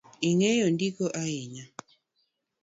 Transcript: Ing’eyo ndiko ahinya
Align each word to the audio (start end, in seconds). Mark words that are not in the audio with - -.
Ing’eyo 0.29 0.65
ndiko 0.73 1.05
ahinya 1.21 1.65